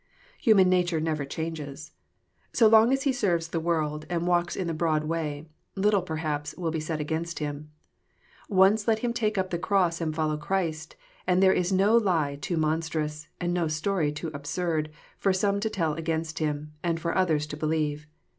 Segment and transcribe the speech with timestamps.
[0.39, 1.91] Human nature never changes.
[2.53, 6.55] So long as he serves the world, and walks in the broad way, little perhaps
[6.57, 7.69] will be said against him.
[8.49, 10.95] Once let him take up the cross and follow Christ,
[11.27, 15.59] and there is no lie too mon strous, and no stoiy too absurd, for some
[15.59, 18.07] to tell against him, and for others to believe.